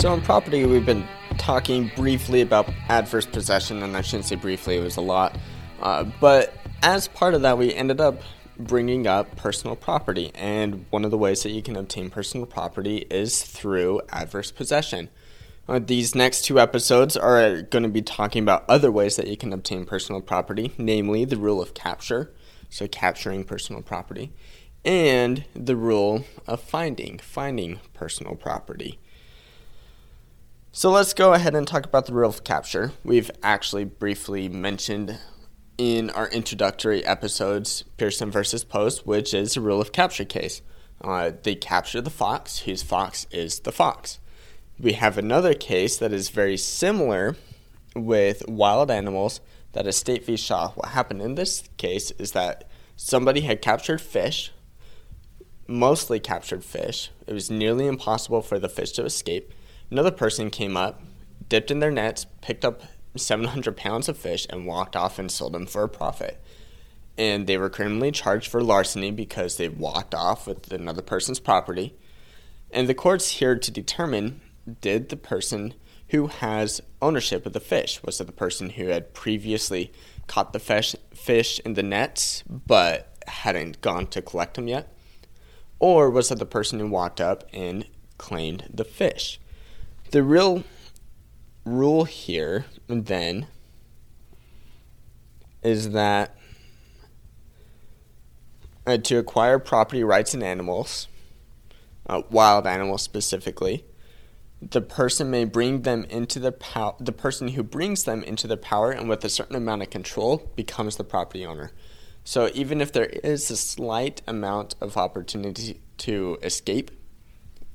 So, 0.00 0.14
in 0.14 0.22
property, 0.22 0.64
we've 0.64 0.86
been 0.86 1.06
talking 1.36 1.92
briefly 1.94 2.40
about 2.40 2.66
adverse 2.88 3.26
possession, 3.26 3.82
and 3.82 3.94
I 3.94 4.00
shouldn't 4.00 4.24
say 4.24 4.34
briefly, 4.34 4.78
it 4.78 4.82
was 4.82 4.96
a 4.96 5.02
lot. 5.02 5.36
Uh, 5.82 6.04
but 6.22 6.54
as 6.82 7.06
part 7.06 7.34
of 7.34 7.42
that, 7.42 7.58
we 7.58 7.74
ended 7.74 8.00
up 8.00 8.22
bringing 8.58 9.06
up 9.06 9.36
personal 9.36 9.76
property, 9.76 10.30
and 10.34 10.86
one 10.88 11.04
of 11.04 11.10
the 11.10 11.18
ways 11.18 11.42
that 11.42 11.50
you 11.50 11.60
can 11.60 11.76
obtain 11.76 12.08
personal 12.08 12.46
property 12.46 13.06
is 13.10 13.42
through 13.42 14.00
adverse 14.08 14.50
possession. 14.50 15.10
Uh, 15.68 15.78
these 15.78 16.14
next 16.14 16.46
two 16.46 16.58
episodes 16.58 17.14
are 17.14 17.60
going 17.60 17.82
to 17.82 17.90
be 17.90 18.00
talking 18.00 18.42
about 18.42 18.64
other 18.70 18.90
ways 18.90 19.16
that 19.16 19.26
you 19.26 19.36
can 19.36 19.52
obtain 19.52 19.84
personal 19.84 20.22
property, 20.22 20.72
namely 20.78 21.26
the 21.26 21.36
rule 21.36 21.60
of 21.60 21.74
capture, 21.74 22.32
so 22.70 22.88
capturing 22.88 23.44
personal 23.44 23.82
property, 23.82 24.32
and 24.82 25.44
the 25.52 25.76
rule 25.76 26.24
of 26.46 26.58
finding, 26.58 27.18
finding 27.18 27.80
personal 27.92 28.34
property. 28.34 28.98
So 30.72 30.92
let's 30.92 31.14
go 31.14 31.34
ahead 31.34 31.56
and 31.56 31.66
talk 31.66 31.84
about 31.84 32.06
the 32.06 32.12
rule 32.12 32.30
of 32.30 32.44
capture. 32.44 32.92
We've 33.02 33.28
actually 33.42 33.82
briefly 33.82 34.48
mentioned 34.48 35.18
in 35.76 36.10
our 36.10 36.28
introductory 36.28 37.04
episodes 37.04 37.82
Pierson 37.96 38.30
versus 38.30 38.62
Post, 38.62 39.04
which 39.04 39.34
is 39.34 39.56
a 39.56 39.60
rule 39.60 39.80
of 39.80 39.90
capture 39.90 40.24
case. 40.24 40.62
Uh, 41.00 41.32
they 41.42 41.56
capture 41.56 42.00
the 42.00 42.08
fox, 42.08 42.60
whose 42.60 42.84
fox 42.84 43.26
is 43.32 43.60
the 43.60 43.72
fox. 43.72 44.20
We 44.78 44.92
have 44.92 45.18
another 45.18 45.54
case 45.54 45.96
that 45.96 46.12
is 46.12 46.28
very 46.28 46.56
similar 46.56 47.34
with 47.96 48.48
wild 48.48 48.92
animals 48.92 49.40
that 49.72 49.88
is 49.88 49.96
State 49.96 50.24
v. 50.24 50.36
Shaw. 50.36 50.68
What 50.76 50.90
happened 50.90 51.20
in 51.20 51.34
this 51.34 51.64
case 51.78 52.12
is 52.12 52.30
that 52.32 52.70
somebody 52.94 53.40
had 53.40 53.60
captured 53.60 54.00
fish, 54.00 54.52
mostly 55.66 56.20
captured 56.20 56.62
fish. 56.62 57.10
It 57.26 57.32
was 57.32 57.50
nearly 57.50 57.88
impossible 57.88 58.40
for 58.40 58.60
the 58.60 58.68
fish 58.68 58.92
to 58.92 59.04
escape. 59.04 59.52
Another 59.90 60.10
person 60.10 60.50
came 60.50 60.76
up, 60.76 61.02
dipped 61.48 61.70
in 61.70 61.80
their 61.80 61.90
nets, 61.90 62.26
picked 62.40 62.64
up 62.64 62.82
700 63.16 63.76
pounds 63.76 64.08
of 64.08 64.16
fish, 64.16 64.46
and 64.48 64.66
walked 64.66 64.94
off 64.94 65.18
and 65.18 65.30
sold 65.30 65.52
them 65.52 65.66
for 65.66 65.82
a 65.82 65.88
profit. 65.88 66.40
And 67.18 67.46
they 67.46 67.58
were 67.58 67.68
criminally 67.68 68.12
charged 68.12 68.50
for 68.50 68.62
larceny 68.62 69.10
because 69.10 69.56
they 69.56 69.68
walked 69.68 70.14
off 70.14 70.46
with 70.46 70.72
another 70.72 71.02
person's 71.02 71.40
property. 71.40 71.94
And 72.70 72.88
the 72.88 72.94
court's 72.94 73.30
here 73.32 73.58
to 73.58 73.70
determine 73.70 74.40
did 74.80 75.08
the 75.08 75.16
person 75.16 75.74
who 76.10 76.26
has 76.26 76.80
ownership 77.00 77.46
of 77.46 77.52
the 77.52 77.60
fish 77.60 78.02
was 78.02 78.20
it 78.20 78.26
the 78.26 78.32
person 78.32 78.70
who 78.70 78.86
had 78.86 79.14
previously 79.14 79.92
caught 80.26 80.52
the 80.52 80.58
fish 80.58 80.94
fish 81.14 81.60
in 81.64 81.74
the 81.74 81.82
nets 81.82 82.44
but 82.48 83.16
hadn't 83.26 83.80
gone 83.80 84.06
to 84.06 84.22
collect 84.22 84.54
them 84.54 84.68
yet 84.68 84.92
or 85.78 86.10
was 86.10 86.30
it 86.30 86.38
the 86.38 86.46
person 86.46 86.78
who 86.78 86.86
walked 86.88 87.20
up 87.20 87.44
and 87.52 87.86
claimed 88.18 88.68
the 88.72 88.84
fish 88.84 89.40
the 90.10 90.22
real 90.22 90.64
rule 91.64 92.04
here 92.04 92.66
then 92.86 93.46
is 95.62 95.90
that 95.90 96.36
uh, 98.86 98.96
to 98.96 99.18
acquire 99.18 99.58
property 99.58 100.02
rights 100.02 100.34
in 100.34 100.42
animals 100.42 101.06
uh, 102.08 102.22
wild 102.30 102.66
animals 102.66 103.02
specifically 103.02 103.84
the 104.62 104.80
person 104.80 105.30
may 105.30 105.44
bring 105.44 105.82
them 105.82 106.04
into 106.04 106.38
the 106.38 106.52
power 106.52 106.94
the 107.00 107.12
person 107.12 107.48
who 107.48 107.62
brings 107.62 108.04
them 108.04 108.22
into 108.24 108.46
the 108.46 108.56
power 108.56 108.90
and 108.90 109.08
with 109.08 109.24
a 109.24 109.28
certain 109.28 109.56
amount 109.56 109.82
of 109.82 109.90
control 109.90 110.50
becomes 110.54 110.96
the 110.96 111.04
property 111.04 111.46
owner. 111.46 111.72
So 112.24 112.50
even 112.52 112.80
if 112.80 112.92
there 112.92 113.06
is 113.06 113.50
a 113.50 113.56
slight 113.56 114.20
amount 114.26 114.74
of 114.80 114.96
opportunity 114.96 115.80
to 115.98 116.38
escape 116.42 116.90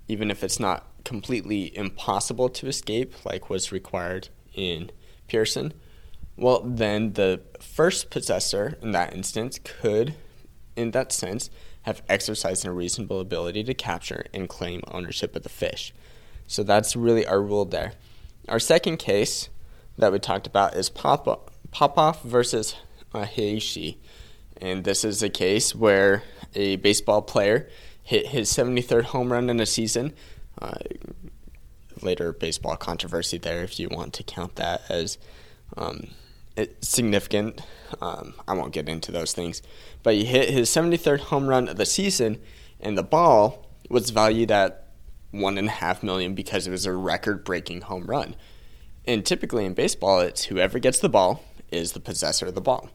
even 0.07 0.29
if 0.29 0.43
it's 0.43 0.59
not 0.59 0.85
completely 1.05 1.75
impossible 1.77 2.49
to 2.49 2.67
escape 2.67 3.13
like 3.23 3.49
was 3.49 3.71
required 3.71 4.27
in 4.53 4.91
Pierson 5.27 5.73
well 6.35 6.61
then 6.61 7.13
the 7.13 7.41
first 7.61 8.09
possessor 8.09 8.77
in 8.81 8.91
that 8.91 9.13
instance 9.13 9.59
could 9.63 10.15
in 10.75 10.91
that 10.91 11.13
sense 11.13 11.49
have 11.83 12.01
exercised 12.09 12.65
a 12.65 12.71
reasonable 12.71 13.21
ability 13.21 13.63
to 13.63 13.73
capture 13.73 14.25
and 14.33 14.49
claim 14.49 14.81
ownership 14.89 15.35
of 15.35 15.43
the 15.43 15.49
fish 15.49 15.93
so 16.47 16.63
that's 16.63 16.95
really 16.95 17.25
our 17.25 17.41
rule 17.41 17.65
there. 17.65 17.93
Our 18.47 18.59
second 18.59 18.97
case 18.97 19.49
that 19.97 20.11
we 20.11 20.19
talked 20.19 20.47
about 20.47 20.75
is 20.75 20.89
Pop 20.89 21.51
Popov 21.71 22.21
versus 22.21 22.75
uh, 23.13 23.25
Hayashi. 23.25 23.99
And 24.61 24.83
this 24.83 25.03
is 25.03 25.23
a 25.23 25.29
case 25.29 25.75
where 25.75 26.23
a 26.53 26.75
baseball 26.77 27.21
player 27.21 27.67
hit 28.03 28.27
his 28.27 28.49
73rd 28.51 29.05
home 29.05 29.31
run 29.31 29.49
in 29.49 29.59
a 29.59 29.65
season. 29.65 30.13
Uh, 30.61 30.77
later 32.01 32.33
baseball 32.33 32.75
controversy 32.75 33.37
there 33.37 33.63
if 33.63 33.79
you 33.79 33.87
want 33.89 34.13
to 34.13 34.23
count 34.23 34.55
that 34.55 34.81
as 34.89 35.17
um, 35.77 36.09
significant. 36.81 37.61
Um, 38.01 38.33
I 38.47 38.53
won't 38.53 38.73
get 38.73 38.89
into 38.89 39.11
those 39.11 39.33
things. 39.33 39.61
But 40.03 40.15
he 40.15 40.25
hit 40.25 40.49
his 40.49 40.69
73rd 40.69 41.19
home 41.19 41.47
run 41.47 41.67
of 41.67 41.77
the 41.77 41.85
season, 41.85 42.41
and 42.79 42.97
the 42.97 43.03
ball 43.03 43.67
was 43.89 44.09
valued 44.09 44.51
at 44.51 44.87
one 45.31 45.57
and 45.57 45.67
a 45.67 45.71
half 45.71 46.01
million 46.01 46.33
because 46.33 46.65
it 46.65 46.71
was 46.71 46.85
a 46.85 46.93
record 46.93 47.43
breaking 47.43 47.81
home 47.81 48.05
run. 48.05 48.35
And 49.05 49.25
typically 49.25 49.65
in 49.65 49.73
baseball, 49.73 50.19
it's 50.21 50.45
whoever 50.45 50.79
gets 50.79 50.99
the 50.99 51.09
ball 51.09 51.43
is 51.71 51.91
the 51.91 51.99
possessor 51.99 52.47
of 52.47 52.55
the 52.55 52.61
ball. 52.61 52.89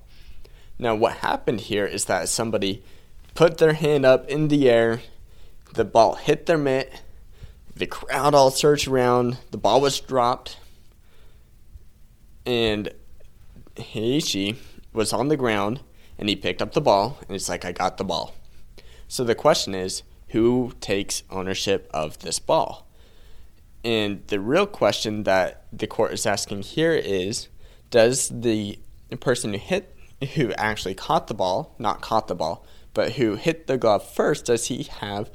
Now, 0.78 0.94
what 0.94 1.18
happened 1.18 1.60
here 1.62 1.84
is 1.84 2.06
that 2.06 2.28
somebody 2.28 2.82
put 3.34 3.58
their 3.58 3.74
hand 3.74 4.06
up 4.06 4.28
in 4.28 4.48
the 4.48 4.68
air, 4.68 5.02
the 5.74 5.84
ball 5.84 6.14
hit 6.14 6.46
their 6.46 6.58
mitt, 6.58 7.02
the 7.80 7.86
crowd 7.86 8.34
all 8.34 8.50
surged 8.50 8.86
around, 8.86 9.38
the 9.50 9.56
ball 9.56 9.80
was 9.80 9.98
dropped, 9.98 10.58
and 12.44 12.90
Hayashi 13.78 14.58
was 14.92 15.14
on 15.14 15.28
the 15.28 15.36
ground 15.36 15.80
and 16.18 16.28
he 16.28 16.36
picked 16.36 16.60
up 16.60 16.74
the 16.74 16.80
ball 16.82 17.18
and 17.22 17.34
it's 17.34 17.48
like, 17.48 17.64
I 17.64 17.72
got 17.72 17.96
the 17.96 18.04
ball. 18.04 18.34
So 19.08 19.24
the 19.24 19.34
question 19.34 19.74
is, 19.74 20.02
who 20.28 20.72
takes 20.80 21.22
ownership 21.30 21.88
of 21.92 22.18
this 22.18 22.38
ball? 22.38 22.86
And 23.82 24.26
the 24.26 24.40
real 24.40 24.66
question 24.66 25.22
that 25.22 25.64
the 25.72 25.86
court 25.86 26.12
is 26.12 26.26
asking 26.26 26.62
here 26.62 26.92
is 26.92 27.48
does 27.88 28.28
the 28.28 28.78
person 29.20 29.54
who 29.54 29.58
hit 29.58 29.96
who 30.34 30.52
actually 30.52 30.94
caught 30.94 31.28
the 31.28 31.34
ball, 31.34 31.74
not 31.78 32.02
caught 32.02 32.28
the 32.28 32.34
ball, 32.34 32.66
but 32.92 33.12
who 33.12 33.36
hit 33.36 33.66
the 33.66 33.78
glove 33.78 34.06
first, 34.06 34.44
does 34.44 34.66
he 34.66 34.82
have 34.82 35.30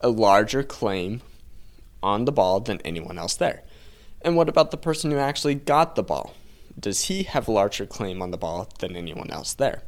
a 0.00 0.08
larger 0.08 0.62
claim 0.62 1.20
on 2.04 2.24
the 2.24 2.32
ball 2.32 2.60
than 2.60 2.80
anyone 2.82 3.18
else 3.18 3.34
there? 3.34 3.64
And 4.22 4.36
what 4.36 4.48
about 4.48 4.70
the 4.70 4.76
person 4.76 5.10
who 5.10 5.18
actually 5.18 5.56
got 5.56 5.96
the 5.96 6.02
ball? 6.02 6.34
Does 6.78 7.04
he 7.04 7.24
have 7.24 7.48
a 7.48 7.52
larger 7.52 7.86
claim 7.86 8.22
on 8.22 8.30
the 8.30 8.38
ball 8.38 8.68
than 8.78 8.94
anyone 8.94 9.30
else 9.30 9.54
there? 9.54 9.82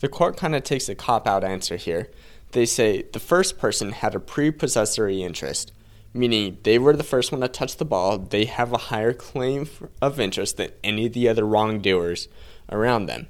The 0.00 0.08
court 0.08 0.36
kind 0.36 0.54
of 0.54 0.62
takes 0.62 0.88
a 0.88 0.94
cop 0.94 1.26
out 1.26 1.44
answer 1.44 1.76
here 1.76 2.10
they 2.52 2.66
say 2.66 3.02
the 3.12 3.20
first 3.20 3.58
person 3.58 3.92
had 3.92 4.14
a 4.14 4.20
prepossessory 4.20 5.22
interest, 5.22 5.72
meaning 6.14 6.58
they 6.62 6.78
were 6.78 6.96
the 6.96 7.04
first 7.04 7.32
one 7.32 7.40
to 7.40 7.48
touch 7.48 7.76
the 7.76 7.84
ball, 7.84 8.18
they 8.18 8.44
have 8.44 8.72
a 8.72 8.78
higher 8.78 9.12
claim 9.12 9.68
of 10.00 10.20
interest 10.20 10.56
than 10.56 10.70
any 10.82 11.06
of 11.06 11.12
the 11.12 11.28
other 11.28 11.44
wrongdoers 11.44 12.28
around 12.70 13.06
them. 13.06 13.28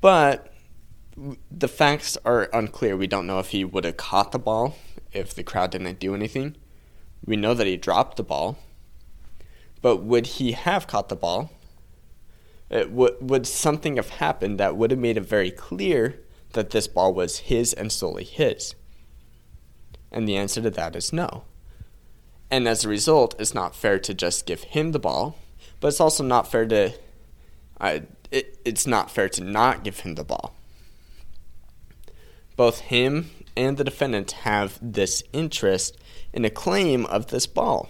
But 0.00 0.52
the 1.50 1.68
facts 1.68 2.16
are 2.24 2.48
unclear. 2.52 2.96
We 2.96 3.06
don't 3.06 3.26
know 3.26 3.38
if 3.38 3.50
he 3.50 3.64
would 3.64 3.84
have 3.84 3.96
caught 3.96 4.32
the 4.32 4.38
ball 4.38 4.76
if 5.12 5.34
the 5.34 5.44
crowd 5.44 5.70
didn't 5.70 6.00
do 6.00 6.14
anything. 6.14 6.56
We 7.24 7.36
know 7.36 7.54
that 7.54 7.66
he 7.66 7.76
dropped 7.76 8.16
the 8.16 8.22
ball. 8.22 8.58
But 9.82 9.98
would 9.98 10.26
he 10.26 10.52
have 10.52 10.86
caught 10.86 11.08
the 11.08 11.16
ball? 11.16 11.50
Would, 12.70 13.16
would 13.20 13.46
something 13.46 13.96
have 13.96 14.10
happened 14.10 14.60
that 14.60 14.76
would 14.76 14.90
have 14.90 15.00
made 15.00 15.16
it 15.16 15.22
very 15.22 15.50
clear 15.50 16.20
that 16.52 16.70
this 16.70 16.86
ball 16.86 17.12
was 17.14 17.38
his 17.38 17.72
and 17.72 17.90
solely 17.90 18.24
his? 18.24 18.74
And 20.12 20.28
the 20.28 20.36
answer 20.36 20.60
to 20.62 20.70
that 20.70 20.96
is 20.96 21.12
no. 21.12 21.44
And 22.50 22.66
as 22.66 22.84
a 22.84 22.88
result, 22.88 23.34
it's 23.38 23.54
not 23.54 23.76
fair 23.76 23.98
to 24.00 24.12
just 24.12 24.46
give 24.46 24.64
him 24.64 24.92
the 24.92 24.98
ball, 24.98 25.36
but 25.78 25.88
it's 25.88 26.00
also 26.00 26.24
not 26.24 26.50
fair 26.50 26.66
to. 26.66 26.92
Uh, 27.80 28.00
it, 28.30 28.58
it's 28.64 28.86
not 28.86 29.10
fair 29.10 29.28
to 29.30 29.42
not 29.42 29.82
give 29.84 30.00
him 30.00 30.16
the 30.16 30.24
ball. 30.24 30.54
Both 32.60 32.80
him 32.80 33.30
and 33.56 33.78
the 33.78 33.84
defendant 33.84 34.32
have 34.32 34.78
this 34.82 35.22
interest 35.32 35.96
in 36.30 36.44
a 36.44 36.50
claim 36.50 37.06
of 37.06 37.28
this 37.28 37.46
ball. 37.46 37.88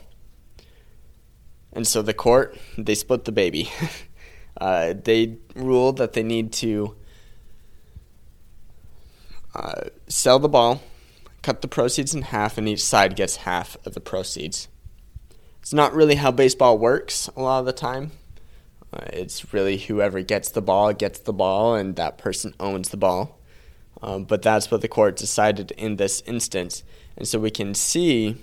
And 1.72 1.88
so 1.88 2.02
the 2.02 2.14
court, 2.14 2.56
they 2.78 2.94
split 2.94 3.24
the 3.24 3.32
baby. 3.32 3.68
uh, 4.60 4.94
they 4.94 5.38
ruled 5.56 5.96
that 5.96 6.12
they 6.12 6.22
need 6.22 6.52
to 6.52 6.94
uh, 9.56 9.86
sell 10.06 10.38
the 10.38 10.48
ball, 10.48 10.80
cut 11.42 11.62
the 11.62 11.66
proceeds 11.66 12.14
in 12.14 12.22
half, 12.22 12.56
and 12.56 12.68
each 12.68 12.84
side 12.84 13.16
gets 13.16 13.38
half 13.38 13.76
of 13.84 13.94
the 13.94 14.00
proceeds. 14.00 14.68
It's 15.58 15.72
not 15.72 15.92
really 15.94 16.14
how 16.14 16.30
baseball 16.30 16.78
works 16.78 17.28
a 17.34 17.42
lot 17.42 17.58
of 17.58 17.66
the 17.66 17.72
time. 17.72 18.12
Uh, 18.92 19.06
it's 19.12 19.52
really 19.52 19.78
whoever 19.78 20.22
gets 20.22 20.48
the 20.48 20.62
ball 20.62 20.92
gets 20.92 21.18
the 21.18 21.32
ball, 21.32 21.74
and 21.74 21.96
that 21.96 22.18
person 22.18 22.54
owns 22.60 22.90
the 22.90 22.96
ball. 22.96 23.39
Um, 24.02 24.24
but 24.24 24.42
that's 24.42 24.70
what 24.70 24.80
the 24.80 24.88
court 24.88 25.16
decided 25.16 25.72
in 25.72 25.96
this 25.96 26.22
instance. 26.26 26.84
And 27.16 27.28
so 27.28 27.38
we 27.38 27.50
can 27.50 27.74
see 27.74 28.36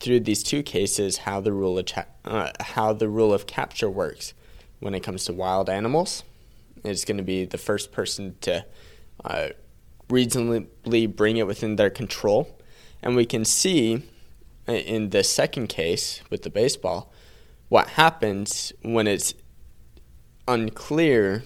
through 0.00 0.20
these 0.20 0.42
two 0.42 0.62
cases 0.62 1.18
how 1.18 1.40
the 1.40 1.52
rule 1.52 1.78
of 1.78 1.86
cha- 1.86 2.06
uh, 2.24 2.50
how 2.60 2.92
the 2.92 3.08
rule 3.08 3.32
of 3.32 3.46
capture 3.46 3.90
works 3.90 4.34
when 4.80 4.94
it 4.94 5.00
comes 5.00 5.24
to 5.26 5.32
wild 5.32 5.68
animals. 5.70 6.24
It's 6.84 7.04
going 7.04 7.18
to 7.18 7.22
be 7.22 7.44
the 7.44 7.58
first 7.58 7.92
person 7.92 8.36
to 8.40 8.64
uh, 9.24 9.48
reasonably 10.08 11.06
bring 11.06 11.36
it 11.36 11.46
within 11.46 11.76
their 11.76 11.90
control, 11.90 12.58
and 13.02 13.14
we 13.14 13.24
can 13.24 13.44
see 13.44 14.02
uh, 14.68 14.72
in 14.72 15.10
the 15.10 15.22
second 15.22 15.68
case 15.68 16.22
with 16.30 16.42
the 16.42 16.50
baseball 16.50 17.12
what 17.68 17.90
happens 17.90 18.72
when 18.82 19.06
it's 19.06 19.34
unclear 20.48 21.44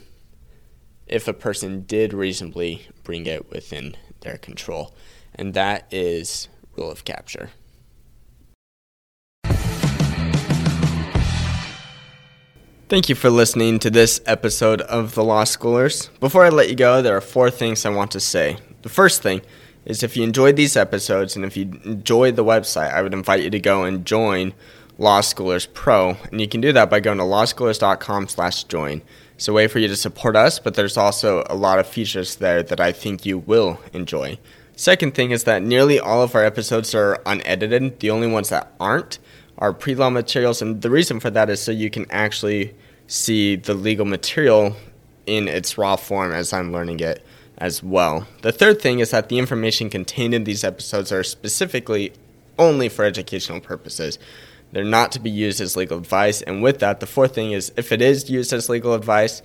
if 1.07 1.29
a 1.29 1.33
person 1.33 1.83
did 1.83 2.13
reasonably 2.13 2.89
bring 3.05 3.27
it 3.27 3.51
within 3.51 3.97
their 4.21 4.39
control, 4.39 4.95
and 5.35 5.55
that 5.55 5.87
is 5.91 6.49
rule 6.77 6.91
of 6.91 7.05
capture. 7.05 7.51
Thank 12.89 13.09
you 13.09 13.17
for 13.17 13.31
listening 13.31 13.81
to 13.81 13.91
this 13.91 14.21
episode 14.27 14.81
of 14.83 15.17
The 15.17 15.25
Law 15.25 15.43
Schoolers. 15.43 16.09
Before 16.21 16.45
I 16.45 16.51
let 16.51 16.69
you 16.69 16.77
go, 16.77 17.03
there 17.03 17.17
are 17.17 17.21
four 17.21 17.51
things 17.51 17.85
I 17.85 17.91
want 17.91 18.13
to 18.13 18.21
say. 18.21 18.59
The 18.83 18.89
first 18.89 19.23
thing 19.23 19.43
is 19.85 20.05
if 20.05 20.17
you 20.17 20.23
enjoyed 20.23 20.55
these 20.55 20.77
episodes 20.77 21.35
and 21.35 21.45
if 21.45 21.57
you 21.57 21.81
enjoyed 21.85 22.37
the 22.37 22.45
website, 22.45 22.93
I 22.93 23.03
would 23.03 23.13
invite 23.13 23.43
you 23.43 23.51
to 23.51 23.59
go 23.59 23.83
and 23.83 24.05
join 24.05 24.55
Law 24.99 25.21
Schoolers 25.21 25.67
Pro, 25.73 26.17
and 26.31 26.41
you 26.41 26.47
can 26.47 26.61
do 26.61 26.73
that 26.73 26.89
by 26.89 27.01
going 27.01 27.19
to 27.19 27.25
lawschoolers.com/join. 27.25 29.03
It's 29.37 29.49
a 29.49 29.53
way 29.53 29.69
for 29.69 29.79
you 29.79 29.89
to 29.89 29.97
support 29.97 30.35
us, 30.35 30.59
but 30.59 30.75
there's 30.75 30.97
also 30.97 31.45
a 31.51 31.55
lot 31.55 31.79
of 31.79 31.87
features 31.87 32.37
there 32.37 32.63
that 32.63 32.81
I 32.81 32.91
think 32.91 33.27
you 33.27 33.37
will 33.37 33.79
enjoy. 33.93 34.39
Second 34.77 35.15
thing 35.15 35.31
is 35.31 35.45
that 35.45 35.63
nearly 35.63 36.01
all 36.01 36.23
of 36.23 36.35
our 36.35 36.43
episodes 36.43 36.95
are 36.95 37.21
unedited. 37.27 38.01
The 38.01 38.11
only 38.11 38.29
ones 38.29 38.49
that 38.49 38.73
aren't 38.81 39.19
are 39.59 39.75
pre-law 39.75 40.09
materials, 40.09 40.63
and 40.63 40.81
the 40.81 40.91
reason 40.91 41.21
for 41.21 41.29
that 41.31 41.51
is 41.51 41.61
so 41.61 41.71
you 41.71 41.91
can 41.91 42.07
actually 42.11 42.75
see 43.07 43.57
the 43.57 43.75
legal 43.75 44.07
material 44.07 44.75
in 45.27 45.49
its 45.49 45.77
raw 45.77 45.97
form 45.97 46.33
as 46.33 46.53
I'm 46.55 46.73
learning 46.73 47.01
it 47.01 47.23
as 47.59 47.83
well. 47.83 48.27
The 48.41 48.53
third 48.53 48.81
thing 48.81 49.01
is 49.01 49.11
that 49.11 49.29
the 49.29 49.39
information 49.39 49.91
contained 49.91 50.33
in 50.33 50.45
these 50.45 50.65
episodes 50.65 51.13
are 51.13 51.23
specifically 51.23 52.13
only 52.59 52.89
for 52.89 53.05
educational 53.05 53.61
purposes. 53.61 54.19
They're 54.73 54.85
not 54.85 55.13
to 55.13 55.21
be 55.21 55.31
used 55.31 55.61
as 55.61 55.77
legal 55.77 55.99
advice, 55.99 56.43
and 56.43 56.63
with 56.63 56.81
that, 56.81 57.01
the 57.01 57.07
fourth 57.07 57.35
thing 57.35 57.53
is 57.53 57.73
if 57.77 57.93
it 57.93 58.03
is 58.03 58.29
used 58.29 58.53
as 58.53 58.69
legal 58.69 58.95
advice, 58.95 59.43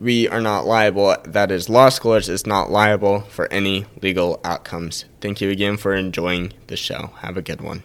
we 0.00 0.28
are 0.28 0.40
not 0.40 0.66
liable. 0.66 1.16
That 1.24 1.50
is, 1.50 1.68
Law 1.68 1.88
Schoolers 1.88 2.28
is 2.28 2.46
not 2.46 2.70
liable 2.70 3.22
for 3.22 3.50
any 3.52 3.86
legal 4.02 4.40
outcomes. 4.44 5.04
Thank 5.20 5.40
you 5.40 5.50
again 5.50 5.76
for 5.76 5.94
enjoying 5.94 6.52
the 6.68 6.76
show. 6.76 7.10
Have 7.18 7.36
a 7.36 7.42
good 7.42 7.60
one. 7.60 7.82